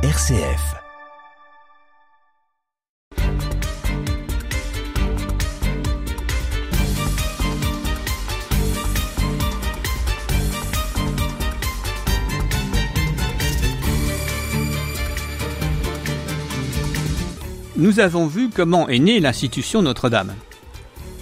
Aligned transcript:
RCF. 0.00 0.76
Nous 17.76 17.98
avons 17.98 18.28
vu 18.28 18.50
comment 18.54 18.88
est 18.88 19.00
née 19.00 19.18
l'institution 19.18 19.82
Notre-Dame. 19.82 20.32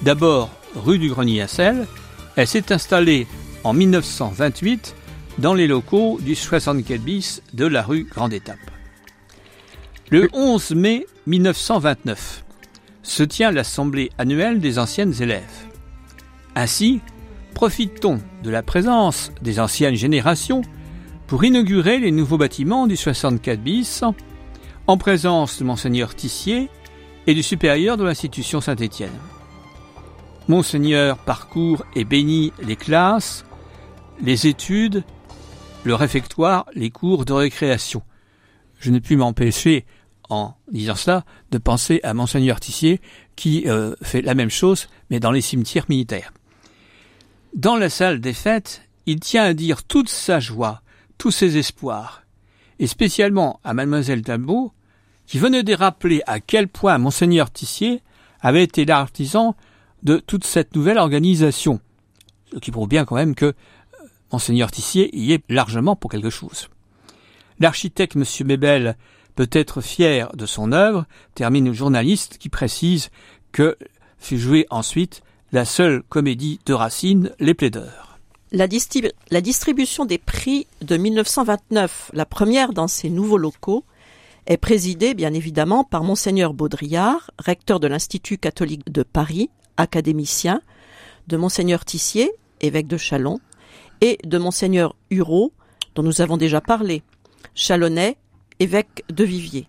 D'abord, 0.02 0.50
rue 0.74 0.98
du 0.98 1.08
Grenier 1.08 1.40
à 1.40 1.48
Sel, 1.48 1.86
elle 2.36 2.46
s'est 2.46 2.70
installée 2.72 3.27
en 3.64 3.72
1928 3.72 4.95
dans 5.38 5.54
les 5.54 5.66
locaux 5.66 6.18
du 6.22 6.34
64 6.34 7.00
bis 7.00 7.42
de 7.52 7.66
la 7.66 7.82
rue 7.82 8.04
Grande 8.04 8.32
Étape. 8.32 8.58
Le 10.10 10.28
11 10.32 10.70
mai 10.72 11.06
1929 11.27 12.44
se 13.02 13.22
tient 13.22 13.50
l'assemblée 13.50 14.10
annuelle 14.18 14.60
des 14.60 14.78
anciennes 14.78 15.14
élèves. 15.20 15.66
Ainsi, 16.54 17.00
profitons 17.54 18.20
de 18.42 18.50
la 18.50 18.62
présence 18.62 19.30
des 19.42 19.60
anciennes 19.60 19.94
générations 19.94 20.62
pour 21.27 21.44
inaugurer 21.44 21.98
les 21.98 22.12
nouveaux 22.12 22.38
bâtiments 22.38 22.86
du 22.86 22.96
64 22.96 23.60
bis 23.60 24.05
en 24.86 24.96
présence 24.96 25.58
de 25.58 25.64
Monseigneur 25.64 26.14
Tissier 26.14 26.70
et 27.27 27.34
du 27.34 27.42
supérieur 27.42 27.96
de 27.96 28.05
l'institution 28.05 28.60
Saint-Étienne. 28.60 29.10
Monseigneur 30.48 31.18
parcourt 31.18 31.84
et 31.94 32.05
bénit 32.05 32.52
les 32.62 32.77
classes, 32.77 33.44
les 34.22 34.46
études, 34.46 35.02
le 35.86 35.95
réfectoire, 35.95 36.66
les 36.74 36.90
cours 36.90 37.24
de 37.24 37.32
récréation. 37.32 38.02
Je 38.80 38.90
ne 38.90 38.98
puis 38.98 39.16
m'empêcher, 39.16 39.86
en 40.28 40.54
disant 40.70 40.97
cela, 40.97 41.24
de 41.52 41.58
penser 41.58 42.00
à 42.02 42.12
Monseigneur 42.12 42.61
Tissier 42.61 43.00
qui 43.36 43.64
euh, 43.66 43.94
fait 44.02 44.20
la 44.20 44.34
même 44.34 44.50
chose, 44.50 44.88
mais 45.11 45.20
dans 45.20 45.30
les 45.30 45.41
cimetières 45.41 45.86
militaires. 45.88 46.33
Dans 47.55 47.77
la 47.77 47.88
salle 47.88 48.20
des 48.20 48.33
fêtes, 48.33 48.83
il 49.06 49.20
tient 49.20 49.44
à 49.44 49.55
dire 49.55 49.84
toute 49.84 50.08
sa 50.08 50.41
joie, 50.41 50.83
tous 51.19 51.30
ses 51.30 51.56
espoirs, 51.56 52.24
et 52.78 52.86
spécialement 52.86 53.61
à 53.62 53.72
mademoiselle 53.72 54.22
Talbot, 54.22 54.72
qui 55.27 55.39
venait 55.39 55.62
de 55.62 55.74
rappeler 55.74 56.20
à 56.27 56.41
quel 56.41 56.68
point 56.68 56.98
monseigneur 56.98 57.50
Tissier 57.50 58.02
avait 58.41 58.64
été 58.64 58.84
l'artisan 58.84 59.55
de 60.02 60.18
toute 60.18 60.44
cette 60.44 60.74
nouvelle 60.74 60.98
organisation. 60.98 61.80
Ce 62.52 62.58
qui 62.58 62.70
prouve 62.70 62.89
bien 62.89 63.05
quand 63.05 63.16
même 63.16 63.34
que 63.34 63.55
monseigneur 64.32 64.70
Tissier 64.70 65.16
y 65.16 65.32
est 65.32 65.42
largement 65.48 65.96
pour 65.96 66.10
quelque 66.10 66.30
chose. 66.30 66.69
L'architecte 67.58 68.16
M. 68.16 68.24
Bébel 68.46 68.96
peut 69.34 69.48
être 69.52 69.80
fier 69.80 70.30
de 70.34 70.46
son 70.46 70.72
œuvre, 70.72 71.06
termine 71.34 71.66
le 71.66 71.72
journaliste 71.72 72.38
qui 72.38 72.48
précise 72.48 73.10
que 73.52 73.77
fut 74.18 74.38
jouée 74.38 74.66
ensuite 74.70 75.22
la 75.52 75.64
seule 75.64 76.02
comédie 76.02 76.58
de 76.66 76.74
Racine, 76.74 77.30
Les 77.38 77.55
Plaideurs. 77.55 78.18
La, 78.52 78.66
la, 79.30 79.41
distribution 79.41 80.05
des 80.05 80.18
prix 80.18 80.66
de 80.80 80.96
1929, 80.96 82.11
la 82.14 82.27
première 82.27 82.72
dans 82.72 82.88
ces 82.88 83.11
nouveaux 83.11 83.38
locaux, 83.38 83.84
est 84.46 84.56
présidée 84.56 85.14
bien 85.14 85.34
évidemment 85.34 85.84
par 85.84 86.05
monseigneur 86.05 86.55
Baudrillard, 86.55 87.30
recteur 87.38 87.80
de 87.80 87.88
l'Institut 87.88 88.38
catholique 88.38 88.90
de 88.90 89.02
Paris, 89.02 89.50
académicien, 89.77 90.62
de 91.27 91.36
monseigneur 91.36 91.84
Tissier, 91.84 92.30
évêque 92.61 92.86
de 92.86 92.96
Chalon, 92.96 93.40
et 94.00 94.19
de 94.25 94.39
monseigneur 94.39 94.94
Hureau, 95.11 95.52
dont 95.94 96.02
nous 96.02 96.20
avons 96.20 96.36
déjà 96.36 96.61
parlé, 96.61 97.02
Chalonnais, 97.55 98.16
évêque 98.61 99.05
de 99.11 99.25
Viviers. 99.25 99.69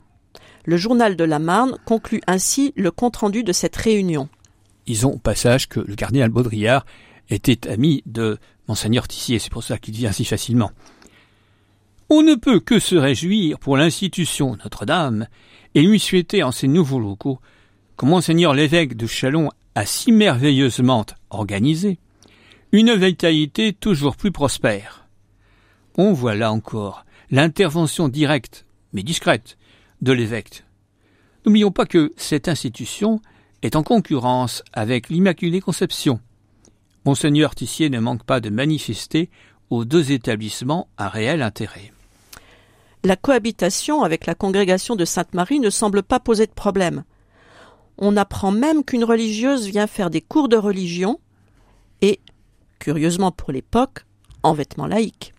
Le 0.65 0.77
journal 0.77 1.15
de 1.15 1.23
la 1.23 1.39
Marne 1.39 1.77
conclut 1.85 2.21
ainsi 2.27 2.73
le 2.75 2.91
compte-rendu 2.91 3.43
de 3.43 3.53
cette 3.53 3.75
réunion. 3.75 4.27
Ils 4.85 5.05
ont 5.07 5.13
au 5.13 5.17
passage 5.17 5.69
que 5.69 5.79
le 5.79 5.95
cardinal 5.95 6.29
Baudrillard 6.29 6.85
était 7.29 7.69
ami 7.69 8.03
de 8.05 8.37
monseigneur 8.67 9.07
Tissier, 9.07 9.39
c'est 9.39 9.51
pour 9.51 9.63
ça 9.63 9.77
qu'il 9.77 9.93
vient 9.93 10.11
si 10.11 10.25
facilement. 10.25 10.71
On 12.09 12.21
ne 12.21 12.35
peut 12.35 12.59
que 12.59 12.79
se 12.79 12.95
réjouir 12.95 13.59
pour 13.59 13.77
l'institution 13.77 14.57
Notre-Dame 14.63 15.27
et 15.75 15.81
lui 15.81 15.99
souhaiter 15.99 16.43
en 16.43 16.51
ces 16.51 16.67
nouveaux 16.67 16.99
locaux 16.99 17.39
que 17.97 18.05
Monseigneur 18.05 18.53
l'évêque 18.53 18.95
de 18.95 19.07
Chalon 19.07 19.49
a 19.75 19.85
si 19.85 20.11
merveilleusement 20.11 21.05
organisé 21.29 21.99
une 22.71 22.93
vitalité 22.95 23.73
toujours 23.73 24.15
plus 24.15 24.31
prospère. 24.31 25.07
On 25.97 26.13
voit 26.13 26.35
là 26.35 26.51
encore 26.51 27.05
l'intervention 27.29 28.09
directe, 28.09 28.65
mais 28.93 29.03
discrète, 29.03 29.57
de 30.01 30.11
l'évêque. 30.11 30.63
N'oublions 31.45 31.71
pas 31.71 31.85
que 31.85 32.13
cette 32.17 32.47
institution 32.47 33.21
est 33.61 33.75
en 33.75 33.83
concurrence 33.83 34.63
avec 34.73 35.09
l'Immaculée 35.09 35.61
Conception. 35.61 36.19
Monseigneur 37.05 37.55
Tissier 37.55 37.89
ne 37.89 37.99
manque 37.99 38.23
pas 38.23 38.39
de 38.39 38.49
manifester 38.49 39.29
aux 39.69 39.85
deux 39.85 40.11
établissements 40.11 40.87
un 40.97 41.07
réel 41.07 41.41
intérêt 41.41 41.91
la 43.07 43.15
cohabitation 43.15 44.03
avec 44.03 44.25
la 44.25 44.35
congrégation 44.35 44.95
de 44.95 45.05
Sainte-Marie 45.05 45.59
ne 45.59 45.69
semble 45.69 46.03
pas 46.03 46.19
poser 46.19 46.45
de 46.45 46.51
problème. 46.51 47.03
On 47.97 48.17
apprend 48.17 48.51
même 48.51 48.83
qu'une 48.83 49.03
religieuse 49.03 49.67
vient 49.67 49.87
faire 49.87 50.09
des 50.09 50.21
cours 50.21 50.49
de 50.49 50.57
religion 50.57 51.19
et, 52.01 52.19
curieusement 52.79 53.31
pour 53.31 53.51
l'époque, 53.51 54.05
en 54.43 54.53
vêtements 54.53 54.87
laïques. 54.87 55.33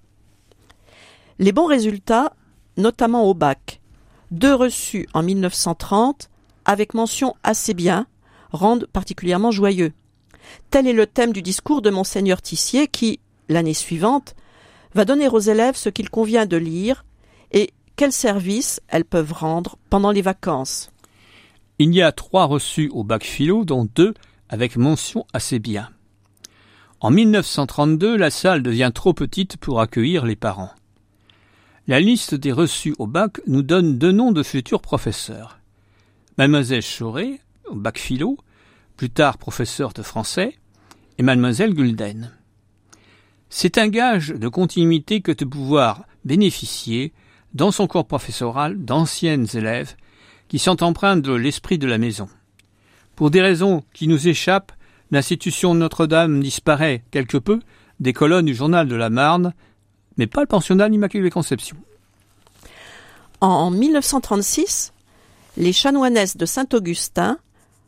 Les 1.39 1.53
bons 1.53 1.67
résultats, 1.67 2.33
notamment 2.77 3.25
au 3.25 3.35
bac, 3.35 3.81
deux 4.31 4.55
reçus 4.55 5.09
en 5.15 5.23
1930, 5.23 6.31
avec 6.65 6.95
mention 6.95 7.35
assez 7.43 7.75
bien, 7.75 8.07
rendent 8.53 8.87
particulièrement 8.87 9.51
joyeux. 9.51 9.93
Tel 10.71 10.87
est 10.87 10.93
le 10.93 11.07
thème 11.07 11.33
du 11.33 11.43
discours 11.43 11.83
de 11.83 11.91
monseigneur 11.91 12.43
Tissier 12.43 12.89
qui, 12.89 13.21
l'année 13.49 13.75
suivante, 13.75 14.35
va 14.95 15.05
donner 15.05 15.29
aux 15.29 15.39
élèves 15.39 15.77
ce 15.77 15.89
qu'il 15.89 16.11
convient 16.11 16.47
de 16.47 16.57
lire 16.57 17.05
et 17.53 17.71
quels 17.97 18.13
services 18.13 18.81
elles 18.89 19.05
peuvent 19.05 19.33
rendre 19.33 19.77
pendant 19.91 20.11
les 20.11 20.23
vacances. 20.23 20.91
Il 21.79 21.95
y 21.95 22.03
a 22.03 22.13
trois 22.13 22.45
reçus 22.45 22.89
au 22.93 23.05
bac 23.05 23.25
philo, 23.25 23.65
dont 23.65 23.89
deux 23.95 24.15
avec 24.49 24.77
mention 24.77 25.27
assez 25.33 25.59
bien. 25.59 25.91
En 27.01 27.13
1932, 27.13 28.17
la 28.17 28.31
salle 28.31 28.63
devient 28.63 28.91
trop 28.93 29.15
petite 29.15 29.57
pour 29.57 29.81
accueillir 29.81 30.27
les 30.27 30.35
parents. 30.35 30.73
La 31.87 32.01
liste 32.01 32.35
des 32.35 32.51
reçus 32.51 32.95
au 32.99 33.07
bac 33.07 33.41
nous 33.47 33.63
donne 33.63 33.99
deux 33.99 34.11
noms 34.11 34.33
de 34.33 34.43
futurs 34.43 34.83
professeurs. 34.83 35.61
Mademoiselle 36.39 36.83
Chauret, 36.83 37.41
au 37.69 37.77
bac 37.77 37.99
philo, 37.99 38.37
plus 38.97 39.11
tard 39.11 39.39
professeur 39.39 39.93
de 39.93 40.03
français, 40.03 40.57
et 41.19 41.23
Mademoiselle 41.23 41.73
Gulden. 41.73 42.33
C'est 43.49 43.79
un 43.79 43.89
gage 43.89 44.31
de 44.31 44.49
continuité 44.49 45.21
que 45.21 45.33
de 45.33 45.45
pouvoir 45.45 46.05
bénéficier 46.25 47.13
dans 47.55 47.71
son 47.71 47.87
corps 47.87 48.07
professoral 48.07 48.85
d'anciennes 48.85 49.47
élèves 49.55 49.95
qui 50.49 50.59
sont 50.59 50.83
empreintes 50.83 51.23
de 51.23 51.33
l'esprit 51.33 51.79
de 51.79 51.87
la 51.87 51.99
maison. 51.99 52.29
Pour 53.15 53.31
des 53.31 53.41
raisons 53.41 53.85
qui 53.95 54.09
nous 54.09 54.29
échappent, 54.29 54.73
l'institution 55.11 55.75
Notre-Dame 55.75 56.41
disparaît 56.41 57.03
quelque 57.11 57.39
peu 57.39 57.61
des 58.01 58.13
colonnes 58.13 58.47
du 58.47 58.55
journal 58.55 58.89
de 58.89 58.95
la 58.95 59.11
Marne, 59.11 59.55
mais 60.17 60.27
pas 60.27 60.41
le 60.41 60.47
pensionnat 60.47 60.89
l'Immaculée 60.89 61.31
Conception. 61.31 61.77
En 63.41 63.71
1936, 63.71 64.93
les 65.57 65.73
chanoinesses 65.73 66.37
de 66.37 66.47
Saint-Augustin 66.47 67.39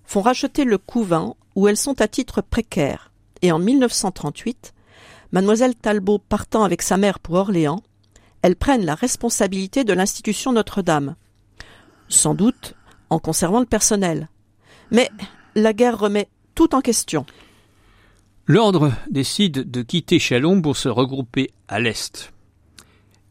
font 0.04 0.22
racheter 0.22 0.64
le 0.64 0.78
couvent 0.78 1.36
où 1.54 1.68
elles 1.68 1.76
sont 1.76 2.00
à 2.00 2.08
titre 2.08 2.40
précaire, 2.40 3.10
et 3.42 3.52
en 3.52 3.58
1938, 3.58 4.74
mademoiselle 5.32 5.74
Talbot 5.74 6.18
partant 6.18 6.64
avec 6.64 6.82
sa 6.82 6.96
mère 6.96 7.18
pour 7.18 7.36
Orléans, 7.36 7.82
elles 8.42 8.56
prennent 8.56 8.84
la 8.84 8.94
responsabilité 8.94 9.84
de 9.84 9.92
l'institution 9.92 10.52
Notre-Dame. 10.52 11.16
Sans 12.08 12.34
doute 12.34 12.74
en 13.10 13.18
conservant 13.18 13.60
le 13.60 13.66
personnel. 13.66 14.28
Mais 14.90 15.10
la 15.54 15.72
guerre 15.72 15.98
remet 15.98 16.28
tout 16.60 16.74
en 16.74 16.82
question. 16.82 17.24
L'ordre 18.44 18.92
décide 19.10 19.70
de 19.70 19.80
quitter 19.80 20.18
Chalon 20.18 20.60
pour 20.60 20.76
se 20.76 20.90
regrouper 20.90 21.52
à 21.68 21.80
l'Est. 21.80 22.34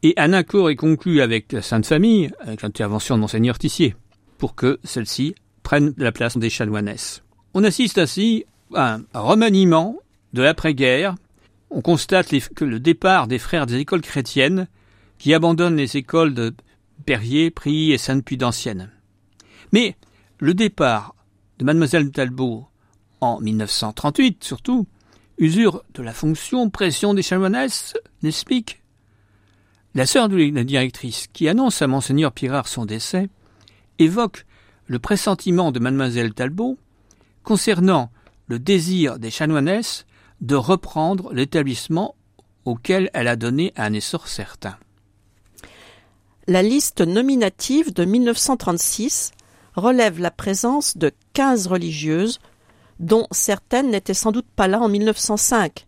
Et 0.02 0.14
un 0.16 0.32
accord 0.32 0.68
est 0.68 0.74
conclu 0.74 1.20
avec 1.20 1.52
la 1.52 1.62
Sainte 1.62 1.86
Famille, 1.86 2.32
avec 2.40 2.62
l'intervention 2.62 3.14
de 3.14 3.20
Monseigneur 3.20 3.56
Tissier, 3.56 3.94
pour 4.36 4.56
que 4.56 4.80
celle-ci 4.82 5.36
prenne 5.62 5.94
la 5.96 6.10
place 6.10 6.38
des 6.38 6.50
chanoinesses. 6.50 7.22
On 7.54 7.62
assiste 7.62 7.98
ainsi 7.98 8.46
à 8.74 8.94
un 8.94 9.20
remaniement 9.20 9.96
de 10.32 10.42
l'après-guerre. 10.42 11.14
On 11.70 11.82
constate 11.82 12.34
que 12.56 12.64
le 12.64 12.80
départ 12.80 13.28
des 13.28 13.38
frères 13.38 13.66
des 13.66 13.76
écoles 13.76 14.00
chrétiennes 14.00 14.66
qui 15.18 15.34
abandonne 15.34 15.76
les 15.76 15.96
écoles 15.96 16.34
de 16.34 16.52
Perrier, 17.06 17.52
Prie 17.52 17.92
et 17.92 17.98
Sainte-Puy 17.98 18.38
d'Ancienne. 18.38 18.90
Mais 19.70 19.94
le 20.40 20.52
départ 20.52 21.14
de 21.60 21.64
mademoiselle 21.64 22.10
Talbot 22.10 22.66
en 23.20 23.40
1938 23.40 24.44
surtout, 24.44 24.86
usure 25.38 25.82
de 25.94 26.02
la 26.02 26.12
fonction 26.12 26.70
pression 26.70 27.14
des 27.14 27.22
chanoinesses, 27.22 27.94
n'explique 28.22 28.82
La 29.94 30.06
sœur 30.06 30.28
de 30.28 30.36
la 30.36 30.64
directrice, 30.64 31.26
qui 31.32 31.48
annonce 31.48 31.82
à 31.82 31.86
monseigneur 31.86 32.32
Pirard 32.32 32.68
son 32.68 32.84
décès, 32.84 33.28
évoque 33.98 34.46
le 34.86 34.98
pressentiment 34.98 35.72
de 35.72 35.80
mademoiselle 35.80 36.34
Talbot 36.34 36.78
concernant 37.42 38.10
le 38.46 38.58
désir 38.58 39.18
des 39.18 39.30
chanoinesses 39.30 40.06
de 40.40 40.56
reprendre 40.56 41.32
l'établissement 41.32 42.14
auquel 42.64 43.10
elle 43.14 43.28
a 43.28 43.36
donné 43.36 43.72
un 43.76 43.92
essor 43.92 44.28
certain. 44.28 44.76
La 46.46 46.62
liste 46.62 47.00
nominative 47.00 47.92
de 47.92 48.04
1936 48.04 49.32
relève 49.76 50.18
la 50.18 50.30
présence 50.30 50.96
de 50.96 51.12
15 51.34 51.68
religieuses, 51.68 52.40
dont 53.00 53.26
certaines 53.32 53.90
n'étaient 53.90 54.14
sans 54.14 54.30
doute 54.30 54.46
pas 54.54 54.68
là 54.68 54.78
en 54.80 54.88
1905, 54.88 55.86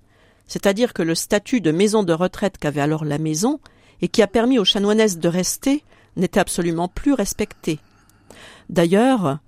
c'est-à-dire 0.48 0.92
que 0.94 1.02
le 1.02 1.14
statut 1.14 1.60
de 1.60 1.70
maison 1.70 2.02
de 2.02 2.12
retraite 2.12 2.58
qu'avait 2.58 2.80
alors 2.80 3.04
la 3.04 3.18
maison 3.18 3.60
et 4.00 4.08
qui 4.08 4.22
a 4.22 4.26
permis 4.26 4.58
aux 4.58 4.64
chanoinesses 4.64 5.18
de 5.18 5.28
rester 5.28 5.84
n'était 6.16 6.40
absolument 6.40 6.88
plus 6.88 7.12
respecté. 7.12 7.78
D'ailleurs, 8.68 9.38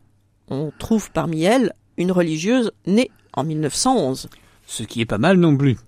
on 0.48 0.70
trouve 0.78 1.10
parmi 1.10 1.42
elles 1.42 1.72
une 1.96 2.12
religieuse 2.12 2.70
née 2.86 3.10
en 3.32 3.44
1911. 3.44 4.28
Ce 4.66 4.82
qui 4.82 5.00
est 5.00 5.06
pas 5.06 5.18
mal 5.18 5.38
non 5.38 5.56
plus. 5.56 5.78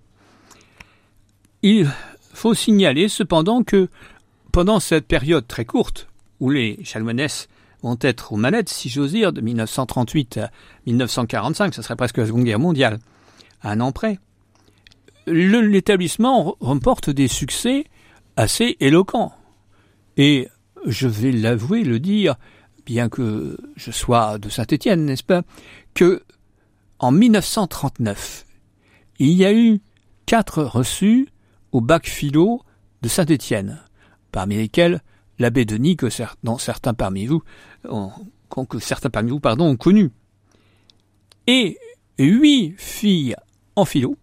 Il 1.62 1.88
faut 2.32 2.54
signaler 2.54 3.08
cependant 3.08 3.62
que 3.62 3.88
pendant 4.52 4.80
cette 4.80 5.06
période 5.06 5.46
très 5.46 5.64
courte 5.64 6.08
où 6.40 6.50
les 6.50 6.82
chanoinesses 6.84 7.48
vont 7.86 7.98
être 8.00 8.32
aux 8.32 8.36
manettes, 8.36 8.68
si 8.68 8.88
j'ose 8.88 9.12
dire, 9.12 9.32
de 9.32 9.40
1938 9.40 10.38
à 10.38 10.50
1945, 10.86 11.74
ce 11.74 11.82
serait 11.82 11.96
presque 11.96 12.18
la 12.18 12.26
Seconde 12.26 12.44
Guerre 12.44 12.58
mondiale, 12.58 12.98
un 13.62 13.80
an 13.80 13.92
près, 13.92 14.18
l'établissement 15.26 16.56
remporte 16.60 17.10
des 17.10 17.28
succès 17.28 17.84
assez 18.36 18.76
éloquents. 18.80 19.32
Et 20.16 20.48
je 20.86 21.08
vais 21.08 21.32
l'avouer, 21.32 21.84
le 21.84 22.00
dire, 22.00 22.36
bien 22.84 23.08
que 23.08 23.56
je 23.76 23.90
sois 23.90 24.38
de 24.38 24.48
Saint-Étienne, 24.48 25.04
n'est-ce 25.04 25.24
pas, 25.24 25.42
que 25.94 26.22
en 26.98 27.12
1939, 27.12 28.46
il 29.18 29.32
y 29.32 29.44
a 29.44 29.52
eu 29.52 29.80
quatre 30.26 30.62
reçus 30.62 31.28
au 31.72 31.80
bac 31.80 32.06
philo 32.06 32.62
de 33.02 33.08
Saint-Étienne, 33.08 33.80
parmi 34.32 34.56
lesquels 34.56 35.02
l'abbé 35.38 35.64
Denis 35.64 35.96
que 35.96 36.08
certains 36.10 36.94
parmi 36.94 37.26
vous 37.26 37.42
ont, 37.88 38.10
que 38.68 38.78
certains 38.78 39.10
parmi 39.10 39.30
vous 39.30 39.40
pardon 39.40 39.76
connu, 39.76 40.10
et 41.46 41.78
huit 42.18 42.74
filles 42.76 43.36
en 43.76 43.84
philo, 43.84 44.16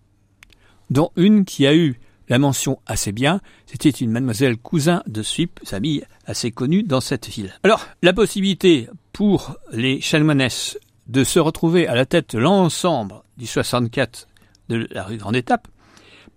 dont 0.90 1.12
une 1.16 1.46
qui 1.46 1.66
a 1.68 1.76
eu 1.76 2.00
la 2.30 2.40
mention 2.40 2.80
assez 2.86 3.12
bien, 3.12 3.42
c'était 3.66 3.90
une 3.90 4.12
mademoiselle 4.12 4.58
cousin 4.58 5.04
de 5.08 5.22
Suip, 5.22 5.60
famille 5.66 6.04
assez 6.26 6.52
connue 6.52 6.84
dans 6.84 7.02
cette 7.02 7.28
ville. 7.28 7.54
Alors, 7.64 7.86
la 8.02 8.14
possibilité 8.14 8.88
pour 9.12 9.56
les 9.72 10.02
chanoinesses 10.02 10.78
de 11.08 11.24
se 11.24 11.40
retrouver 11.40 11.88
à 11.88 11.96
la 11.96 12.06
tête 12.06 12.36
de 12.36 12.40
l'ensemble 12.40 13.16
du 13.38 13.46
64 13.46 14.28
de 14.70 14.88
la 14.92 15.04
rue 15.04 15.18
Grande 15.18 15.36
Étape 15.36 15.68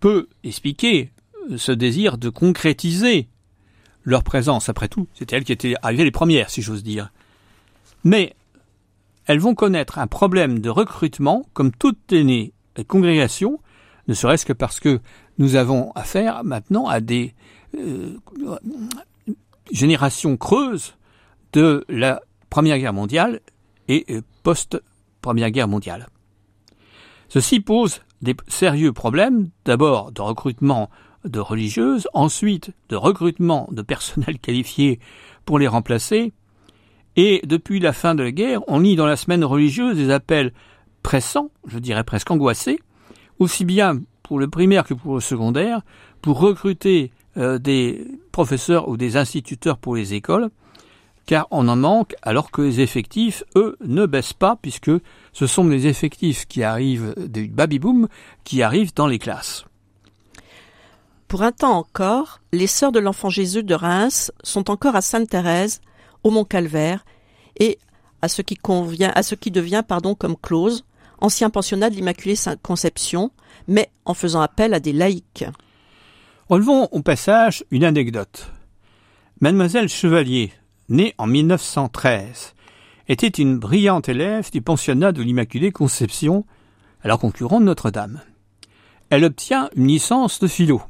peut 0.00 0.28
expliquer 0.43 1.12
ce 1.56 1.73
désir 1.73 2.19
de 2.19 2.28
concrétiser 2.28 3.28
leur 4.06 4.23
présence. 4.23 4.70
Après 4.70 4.88
tout, 4.88 5.08
c'était 5.12 5.37
elles 5.37 5.44
qui 5.44 5.53
étaient 5.53 5.75
arrivées 5.82 6.05
les 6.05 6.11
premières, 6.11 6.49
si 6.49 6.62
j'ose 6.62 6.82
dire. 6.82 7.12
Mais 8.05 8.35
elles 9.26 9.41
vont 9.41 9.55
connaître 9.55 9.99
un 9.99 10.06
problème 10.06 10.61
de 10.61 10.70
recrutement, 10.70 11.44
comme 11.53 11.73
toutes 11.73 12.12
les 12.12 12.55
congrégations, 12.87 13.61
ne 14.08 14.14
serait-ce 14.14 14.47
que 14.47 14.53
parce 14.53 14.81
que 14.81 15.00
nous 15.38 15.56
avons 15.56 15.91
affaire 15.93 16.44
maintenant 16.44 16.87
à 16.87 17.00
des 17.00 17.35
euh, 17.76 18.17
générations 19.73 20.37
creuses 20.37 20.94
de 21.52 21.85
la 21.88 22.23
Première 22.49 22.79
Guerre 22.79 22.93
mondiale 22.93 23.41
et 23.88 24.06
euh, 24.11 24.23
post-Première 24.44 25.50
Guerre 25.50 25.69
mondiale. 25.69 26.06
Ceci 27.29 27.59
pose 27.59 28.02
des 28.23 28.37
sérieux 28.47 28.93
problèmes, 28.93 29.50
d'abord 29.64 30.12
de 30.12 30.23
recrutement 30.23 30.88
de 31.26 31.40
religieuses, 31.40 32.08
ensuite 32.14 32.73
de 32.88 32.96
recrutement 32.96 33.69
de 33.70 33.82
personnel 33.82 34.38
qualifié 34.38 35.00
pour 35.44 35.58
les 35.58 35.69
remplacer, 35.69 36.32
et 37.17 37.40
depuis 37.46 37.81
la 37.81 37.93
fin 37.93 38.14
de 38.14 38.23
la 38.23 38.31
guerre, 38.31 38.61
on 38.69 38.81
lit 38.81 38.94
dans 38.94 39.06
la 39.06 39.17
semaine 39.17 39.44
religieuse 39.44 39.96
des 39.96 40.11
appels 40.11 40.52
pressants, 41.02 41.50
je 41.67 41.78
dirais 41.78 42.05
presque 42.05 42.31
angoissés, 42.31 42.78
aussi 43.38 43.64
bien 43.64 44.00
pour 44.23 44.38
le 44.38 44.49
primaire 44.49 44.84
que 44.84 44.94
pour 44.94 45.14
le 45.14 45.20
secondaire, 45.20 45.81
pour 46.20 46.38
recruter 46.38 47.12
euh, 47.37 47.58
des 47.58 48.06
professeurs 48.32 48.88
ou 48.88 48.96
des 48.96 49.17
instituteurs 49.17 49.78
pour 49.78 49.96
les 49.96 50.14
écoles, 50.14 50.50
car 51.25 51.46
on 51.50 51.69
en 51.69 51.76
manque 51.76 52.14
alors 52.23 52.50
que 52.50 52.62
les 52.62 52.81
effectifs, 52.81 53.44
eux, 53.56 53.76
ne 53.84 54.06
baissent 54.06 54.32
pas, 54.32 54.56
puisque 54.61 54.93
ce 55.32 55.46
sont 55.46 55.67
les 55.67 55.87
effectifs 55.87 56.46
qui 56.46 56.62
arrivent 56.62 57.14
du 57.17 57.49
baby-boom 57.49 58.08
qui 58.44 58.62
arrivent 58.62 58.94
dans 58.94 59.06
les 59.06 59.19
classes. 59.19 59.64
Pour 61.28 61.43
un 61.43 61.50
temps 61.50 61.76
encore, 61.76 62.40
les 62.52 62.69
sœurs 62.69 62.93
de 62.93 63.00
l'Enfant 63.00 63.31
Jésus 63.31 63.64
de 63.64 63.75
Reims 63.75 64.31
sont 64.44 64.70
encore 64.70 64.94
à 64.94 65.00
Sainte-Thérèse, 65.00 65.81
au 66.23 66.31
Mont-Calvaire, 66.31 67.05
et 67.58 67.78
à 68.23 68.28
ce 68.28 68.43
qui 68.43 68.55
convient, 68.55 69.11
à 69.14 69.25
ce 69.25 69.34
qui 69.34 69.50
devient, 69.50 69.82
pardon, 69.87 70.14
comme 70.14 70.37
Close, 70.37 70.84
ancien 71.20 71.50
pensionnat 71.50 71.90
de 71.90 71.96
l'Immaculée 71.96 72.37
Conception, 72.62 73.32
mais 73.67 73.90
en 74.05 74.14
faisant 74.14 74.40
appel 74.40 74.73
à 74.73 74.81
des 74.81 74.93
laïcs. 74.93 75.44
Relevons 76.49 76.88
au 76.93 77.02
passage 77.02 77.64
une 77.73 77.84
anecdote. 77.84 78.52
Mademoiselle 79.40 79.88
Chevalier, 79.88 80.52
née 80.88 81.14
en 81.19 81.26
1913, 81.26 82.55
était 83.08 83.26
une 83.26 83.58
brillante 83.58 84.08
élève 84.08 84.50
du 84.52 84.62
pensionnat 84.62 85.11
de 85.11 85.23
l'Immaculée 85.23 85.73
Conception, 85.73 86.44
alors 87.02 87.19
concurrent 87.19 87.61
de 87.61 87.64
Notre-Dame. 87.64 88.20
Elle 89.11 89.25
obtient 89.25 89.70
une 89.75 89.88
licence 89.88 90.38
de 90.38 90.46
philo. 90.46 90.82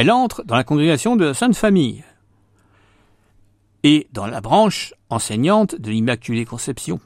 Elle 0.00 0.12
entre 0.12 0.44
dans 0.44 0.54
la 0.54 0.62
congrégation 0.62 1.16
de 1.16 1.24
la 1.24 1.34
Sainte 1.34 1.56
Famille 1.56 2.04
et 3.82 4.06
dans 4.12 4.28
la 4.28 4.40
branche 4.40 4.94
enseignante 5.10 5.74
de 5.74 5.90
l'Immaculée 5.90 6.44
Conception. 6.44 7.00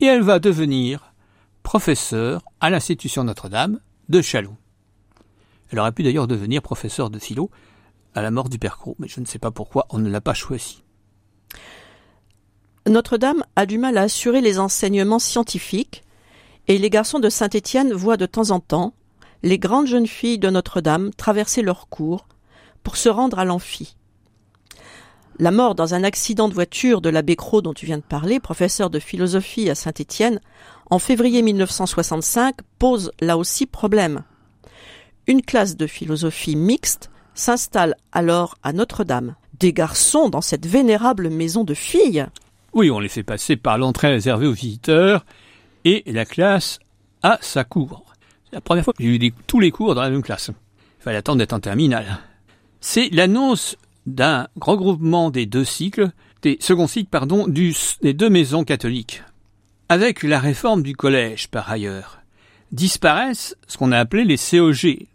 Et 0.00 0.04
elle 0.04 0.20
va 0.20 0.38
devenir 0.38 1.14
professeur 1.62 2.42
à 2.60 2.68
l'institution 2.68 3.24
Notre-Dame 3.24 3.80
de 4.10 4.20
Châlons. 4.20 4.58
Elle 5.70 5.78
aurait 5.78 5.92
pu 5.92 6.02
d'ailleurs 6.02 6.26
devenir 6.26 6.60
professeur 6.60 7.08
de 7.08 7.18
philo 7.18 7.50
à 8.14 8.20
la 8.20 8.30
mort 8.30 8.50
du 8.50 8.58
père 8.58 8.78
mais 8.98 9.08
je 9.08 9.20
ne 9.20 9.24
sais 9.24 9.38
pas 9.38 9.50
pourquoi 9.50 9.86
on 9.88 9.96
ne 9.98 10.10
l'a 10.10 10.20
pas 10.20 10.34
choisi. 10.34 10.82
Notre-Dame 12.86 13.42
a 13.56 13.64
du 13.64 13.78
mal 13.78 13.96
à 13.96 14.02
assurer 14.02 14.42
les 14.42 14.58
enseignements 14.58 15.18
scientifiques, 15.18 16.02
et 16.68 16.76
les 16.76 16.90
garçons 16.90 17.20
de 17.20 17.30
Saint-Étienne 17.30 17.94
voient 17.94 18.18
de 18.18 18.26
temps 18.26 18.50
en 18.50 18.60
temps 18.60 18.92
les 19.42 19.58
grandes 19.58 19.86
jeunes 19.86 20.06
filles 20.06 20.38
de 20.38 20.50
Notre-Dame 20.50 21.10
traverser 21.14 21.62
leur 21.62 21.88
cours 21.88 22.26
pour 22.82 22.96
se 22.96 23.08
rendre 23.08 23.38
à 23.38 23.44
l'amphi. 23.44 23.96
La 25.38 25.50
mort 25.50 25.74
dans 25.74 25.92
un 25.92 26.02
accident 26.02 26.48
de 26.48 26.54
voiture 26.54 27.02
de 27.02 27.10
l'abbé 27.10 27.36
Cros 27.36 27.60
dont 27.60 27.74
tu 27.74 27.84
viens 27.84 27.98
de 27.98 28.02
parler, 28.02 28.40
professeur 28.40 28.88
de 28.88 28.98
philosophie 28.98 29.68
à 29.68 29.74
Saint-Étienne, 29.74 30.40
en 30.88 30.98
février 30.98 31.42
1965, 31.42 32.56
pose 32.78 33.10
là 33.20 33.36
aussi 33.36 33.66
problème. 33.66 34.22
Une 35.26 35.42
classe 35.42 35.76
de 35.76 35.86
philosophie 35.86 36.56
mixte 36.56 37.10
s'installe 37.34 37.96
alors 38.12 38.56
à 38.62 38.72
Notre-Dame. 38.72 39.34
Des 39.58 39.72
garçons 39.72 40.30
dans 40.30 40.40
cette 40.40 40.66
vénérable 40.66 41.28
maison 41.28 41.64
de 41.64 41.74
filles. 41.74 42.26
Oui, 42.72 42.90
on 42.90 43.00
les 43.00 43.08
fait 43.08 43.22
passer 43.22 43.56
par 43.56 43.76
l'entrée 43.76 44.08
réservée 44.08 44.46
aux 44.46 44.52
visiteurs 44.52 45.26
et 45.84 46.02
la 46.06 46.24
classe 46.24 46.78
à 47.22 47.38
sa 47.42 47.64
cour. 47.64 48.05
C'est 48.48 48.56
la 48.56 48.60
première 48.60 48.84
fois 48.84 48.94
que 48.94 49.02
j'ai 49.02 49.08
eu 49.08 49.32
tous 49.46 49.60
les 49.60 49.70
cours 49.70 49.94
dans 49.94 50.02
la 50.02 50.10
même 50.10 50.22
classe. 50.22 50.50
Il 51.00 51.02
fallait 51.02 51.18
attendre 51.18 51.38
d'être 51.38 51.52
en 51.52 51.60
terminale. 51.60 52.18
C'est 52.80 53.08
l'annonce 53.10 53.76
d'un 54.06 54.46
regroupement 54.60 55.30
des 55.30 55.46
deux 55.46 55.64
cycles, 55.64 56.10
des 56.42 56.56
seconds 56.60 56.86
cycles, 56.86 57.10
pardon, 57.10 57.46
des 57.48 58.14
deux 58.14 58.30
maisons 58.30 58.64
catholiques. 58.64 59.22
Avec 59.88 60.22
la 60.22 60.38
réforme 60.38 60.82
du 60.82 60.94
collège, 60.94 61.48
par 61.48 61.70
ailleurs, 61.70 62.20
disparaissent 62.72 63.56
ce 63.66 63.78
qu'on 63.78 63.92
a 63.92 63.98
appelé 63.98 64.24
les 64.24 64.36
COG, 64.36 65.06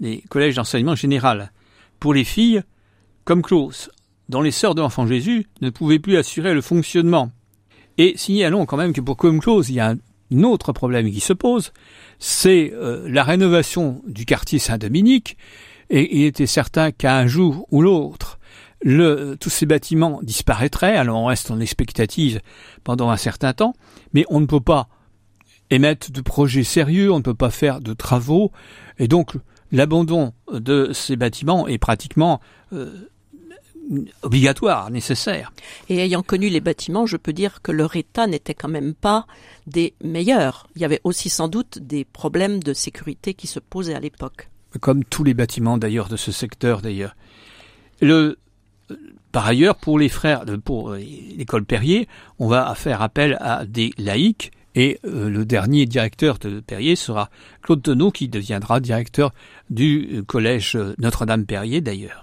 les 0.00 0.22
collèges 0.28 0.56
d'enseignement 0.56 0.96
général, 0.96 1.52
pour 2.00 2.14
les 2.14 2.24
filles 2.24 2.62
comme 3.24 3.42
Claus, 3.42 3.90
dont 4.28 4.42
les 4.42 4.50
sœurs 4.50 4.74
de 4.74 4.80
l'enfant 4.80 5.06
Jésus 5.06 5.46
ne 5.60 5.70
pouvaient 5.70 6.00
plus 6.00 6.16
assurer 6.16 6.54
le 6.54 6.60
fonctionnement. 6.60 7.30
Et 7.98 8.14
signalons 8.16 8.66
quand 8.66 8.76
même 8.76 8.92
que 8.92 9.00
pour 9.00 9.16
comme 9.16 9.40
Claus, 9.40 9.68
il 9.68 9.74
y 9.74 9.80
a 9.80 9.90
un 9.90 9.98
autre 10.44 10.72
problème 10.72 11.10
qui 11.10 11.20
se 11.20 11.32
pose, 11.32 11.72
c'est 12.18 12.72
euh, 12.74 13.06
la 13.08 13.24
rénovation 13.24 14.02
du 14.06 14.24
quartier 14.24 14.58
Saint-Dominique, 14.58 15.36
et 15.90 16.16
il 16.16 16.24
était 16.24 16.46
certain 16.46 16.90
qu'un 16.90 17.26
jour 17.26 17.66
ou 17.70 17.82
l'autre, 17.82 18.38
le, 18.82 19.36
tous 19.38 19.50
ces 19.50 19.66
bâtiments 19.66 20.20
disparaîtraient, 20.22 20.96
alors 20.96 21.20
on 21.20 21.26
reste 21.26 21.50
en 21.50 21.60
expectative 21.60 22.40
pendant 22.84 23.10
un 23.10 23.16
certain 23.16 23.52
temps, 23.52 23.74
mais 24.12 24.24
on 24.28 24.40
ne 24.40 24.46
peut 24.46 24.60
pas 24.60 24.88
émettre 25.70 26.10
de 26.10 26.20
projets 26.20 26.64
sérieux, 26.64 27.12
on 27.12 27.18
ne 27.18 27.22
peut 27.22 27.34
pas 27.34 27.50
faire 27.50 27.80
de 27.80 27.92
travaux, 27.92 28.52
et 28.98 29.08
donc 29.08 29.34
l'abandon 29.70 30.32
de 30.52 30.90
ces 30.92 31.16
bâtiments 31.16 31.66
est 31.66 31.78
pratiquement 31.78 32.40
euh, 32.72 33.08
obligatoire, 34.22 34.90
nécessaire. 34.90 35.52
Et 35.88 35.98
ayant 35.98 36.22
connu 36.22 36.48
les 36.48 36.60
bâtiments, 36.60 37.06
je 37.06 37.16
peux 37.16 37.32
dire 37.32 37.62
que 37.62 37.72
leur 37.72 37.96
état 37.96 38.26
n'était 38.26 38.54
quand 38.54 38.68
même 38.68 38.94
pas 38.94 39.26
des 39.66 39.94
meilleurs. 40.02 40.66
Il 40.76 40.82
y 40.82 40.84
avait 40.84 41.00
aussi 41.04 41.28
sans 41.28 41.48
doute 41.48 41.78
des 41.78 42.04
problèmes 42.04 42.62
de 42.62 42.72
sécurité 42.72 43.34
qui 43.34 43.46
se 43.46 43.60
posaient 43.60 43.94
à 43.94 44.00
l'époque. 44.00 44.48
Comme 44.80 45.04
tous 45.04 45.24
les 45.24 45.34
bâtiments 45.34 45.78
d'ailleurs 45.78 46.08
de 46.08 46.16
ce 46.16 46.32
secteur 46.32 46.80
d'ailleurs. 46.80 47.14
Le, 48.00 48.38
par 49.30 49.46
ailleurs, 49.46 49.76
pour 49.76 49.98
les 49.98 50.08
frères, 50.08 50.44
pour 50.64 50.94
l'école 50.94 51.64
Perrier, 51.64 52.08
on 52.38 52.48
va 52.48 52.74
faire 52.74 53.02
appel 53.02 53.36
à 53.40 53.66
des 53.66 53.92
laïcs 53.98 54.50
et 54.74 54.98
euh, 55.04 55.28
le 55.28 55.44
dernier 55.44 55.84
directeur 55.86 56.38
de 56.38 56.60
Perrier 56.60 56.96
sera 56.96 57.28
Claude 57.62 57.82
Tonneau 57.82 58.10
qui 58.10 58.28
deviendra 58.28 58.80
directeur 58.80 59.32
du 59.68 60.22
collège 60.26 60.78
Notre-Dame-Perrier 60.98 61.80
d'ailleurs. 61.80 62.22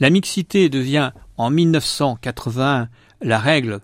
La 0.00 0.10
mixité 0.10 0.68
devient 0.68 1.12
en 1.36 1.50
1981 1.50 2.88
la 3.22 3.38
règle 3.38 3.80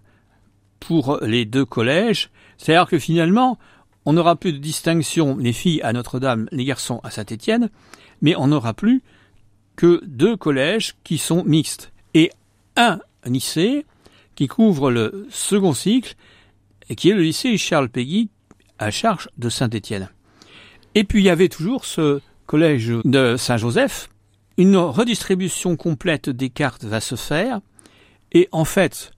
pour 0.81 1.19
les 1.23 1.45
deux 1.45 1.65
collèges, 1.65 2.31
c'est-à-dire 2.59 2.89
que 2.89 2.99
finalement, 2.99 3.59
on 4.05 4.13
n'aura 4.13 4.37
plus 4.37 4.53
de 4.53 4.59
distinction 4.59 5.37
les 5.37 5.53
filles 5.53 5.81
à 5.83 5.93
Notre-Dame, 5.93 6.49
les 6.51 6.65
garçons 6.65 7.01
à 7.05 7.11
Saint-Étienne, 7.11 7.71
mais 8.21 8.35
on 8.37 8.49
n'aura 8.49 8.75
plus 8.75 9.03
que 9.77 10.01
deux 10.05 10.37
collèges 10.37 10.95
qui 11.05 11.19
sont 11.19 11.45
mixtes 11.45 11.93
et 12.15 12.31
un 12.77 13.01
lycée 13.25 13.87
qui 14.35 14.49
couvre 14.49 14.91
le 14.91 15.27
second 15.31 15.73
cycle 15.73 16.15
et 16.89 16.97
qui 16.97 17.11
est 17.11 17.15
le 17.15 17.23
lycée 17.23 17.57
Charles 17.57 17.89
Péguy 17.89 18.29
à 18.79 18.91
charge 18.91 19.29
de 19.39 19.49
Saint-Étienne. 19.49 20.11
Et 20.95 21.05
puis 21.05 21.21
il 21.21 21.25
y 21.25 21.31
avait 21.31 21.49
toujours 21.49 21.85
ce 21.85 22.21
collège 22.47 22.93
de 23.05 23.37
Saint-Joseph 23.37 24.09
une 24.59 24.77
redistribution 24.77 25.77
complète 25.77 26.29
des 26.29 26.51
cartes 26.51 26.85
va 26.85 27.01
se 27.01 27.17
faire 27.17 27.61
et 28.33 28.49
en 28.53 28.65
fait, 28.65 29.13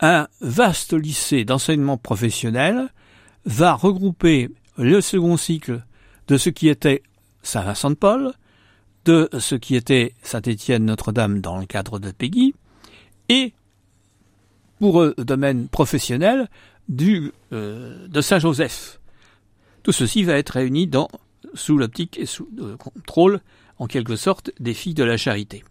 un 0.00 0.28
vaste 0.40 0.92
lycée 0.92 1.44
d'enseignement 1.44 1.96
professionnel 1.96 2.92
va 3.44 3.74
regrouper 3.74 4.50
le 4.76 5.00
second 5.00 5.36
cycle 5.36 5.82
de 6.28 6.36
ce 6.36 6.50
qui 6.50 6.68
était 6.68 7.02
Saint-Vincent-de-Paul, 7.42 8.32
de 9.04 9.28
ce 9.38 9.54
qui 9.54 9.76
était 9.76 10.14
Saint-Étienne-Notre-Dame 10.22 11.40
dans 11.40 11.58
le 11.58 11.66
cadre 11.66 11.98
de 11.98 12.10
Peggy, 12.10 12.54
et 13.28 13.54
pour 14.80 15.02
le 15.02 15.14
domaine 15.18 15.68
professionnel 15.68 16.48
du, 16.88 17.32
euh, 17.52 18.06
de 18.08 18.20
Saint-Joseph. 18.20 19.00
Tout 19.82 19.92
ceci 19.92 20.24
va 20.24 20.34
être 20.34 20.50
réuni 20.50 20.86
dans, 20.86 21.08
sous 21.54 21.78
l'optique 21.78 22.18
et 22.18 22.26
sous 22.26 22.48
le 22.54 22.76
contrôle 22.76 23.40
en 23.78 23.86
quelque 23.86 24.16
sorte 24.16 24.50
des 24.60 24.74
filles 24.74 24.94
de 24.94 25.04
la 25.04 25.16
charité. 25.16 25.64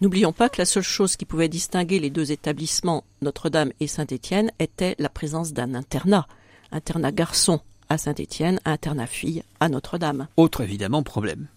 N'oublions 0.00 0.32
pas 0.32 0.48
que 0.48 0.60
la 0.60 0.64
seule 0.64 0.82
chose 0.82 1.16
qui 1.16 1.24
pouvait 1.24 1.48
distinguer 1.48 1.98
les 1.98 2.10
deux 2.10 2.32
établissements, 2.32 3.04
Notre-Dame 3.22 3.72
et 3.80 3.86
Saint-Étienne, 3.86 4.52
était 4.58 4.94
la 4.98 5.08
présence 5.08 5.52
d'un 5.52 5.74
internat. 5.74 6.26
Internat 6.72 7.12
garçon 7.12 7.60
à 7.88 7.98
Saint-Étienne, 7.98 8.60
internat 8.64 9.06
fille 9.06 9.42
à 9.60 9.68
Notre-Dame. 9.68 10.28
Autre 10.36 10.62
évidemment 10.62 11.02
problème. 11.02 11.48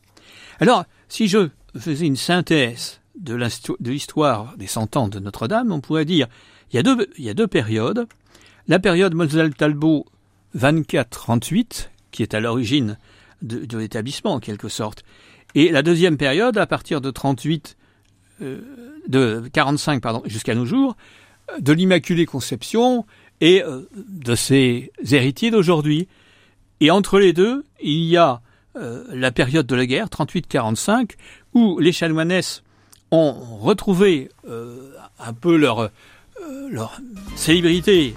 Alors, 0.60 0.86
si 1.08 1.28
je 1.28 1.50
faisais 1.78 2.06
une 2.06 2.16
synthèse 2.16 3.00
de 3.16 3.36
l'histoire 3.80 4.56
des 4.58 4.68
cent 4.68 4.96
ans 4.96 5.08
de 5.08 5.20
Notre-Dame, 5.20 5.72
on 5.72 5.82
pourrait 5.82 6.06
dire 6.06 6.28
il 6.72 6.76
y 6.76 6.80
a 6.80 6.84
deux, 6.84 7.10
il 7.18 7.26
y 7.26 7.30
a 7.30 7.34
deux 7.34 7.48
périodes. 7.48 8.08
La 8.68 8.80
période 8.80 9.16
Moselle 9.16 9.56
Talbot 9.56 10.06
24-38, 10.56 11.90
qui 12.12 12.24
est 12.24 12.34
à 12.34 12.40
l'origine 12.40 12.98
de, 13.42 13.66
de 13.66 13.78
l'établissement 13.78 14.34
en 14.34 14.40
quelque 14.40 14.70
sorte, 14.70 15.04
et 15.56 15.70
la 15.70 15.82
deuxième 15.82 16.18
période, 16.18 16.58
à 16.58 16.68
partir 16.68 17.02
de 17.02 17.12
38, 17.12 17.78
euh, 18.42 18.60
de 19.08 19.50
45 19.52 20.02
pardon, 20.02 20.22
jusqu'à 20.26 20.56
nos 20.56 20.66
jours, 20.66 20.96
de 21.60 21.74
l'Immaculée 21.74 22.26
Conception 22.26 23.06
et 23.42 23.64
euh, 23.64 23.90
de 23.96 24.36
ses 24.36 24.92
héritiers 25.10 25.52
d'aujourd'hui. 25.52 26.08
Et 26.80 26.92
entre 26.92 27.20
les 27.20 27.34
deux, 27.34 27.66
il 27.82 28.06
y 28.06 28.18
a 28.18 28.42
euh, 28.76 29.04
la 29.10 29.32
période 29.32 29.66
de 29.66 29.76
la 29.76 29.86
guerre, 29.86 30.08
38-45, 30.08 31.12
où 31.54 31.80
les 31.80 31.92
chanoinesses 31.92 32.64
ont 33.12 33.34
retrouvé 33.60 34.30
un 35.18 35.34
peu 35.34 35.58
leur, 35.58 35.90
leur 36.70 37.02
célébrité, 37.36 38.14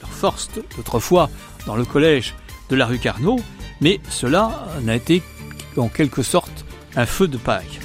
leur 0.00 0.08
force 0.08 0.48
d'autrefois 0.78 1.28
dans 1.66 1.76
le 1.76 1.84
collège 1.84 2.34
de 2.70 2.76
la 2.76 2.86
rue 2.86 2.98
Carnot, 2.98 3.38
mais 3.82 4.00
cela 4.08 4.66
n'a 4.82 4.96
été 4.96 5.22
en 5.78 5.88
quelque 5.88 6.22
sorte 6.22 6.64
un 6.96 7.06
feu 7.06 7.28
de 7.28 7.36
paille. 7.36 7.80